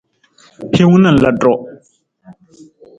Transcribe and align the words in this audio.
Hiwung 0.73 0.99
na 1.01 1.11
lutu. 1.21 1.51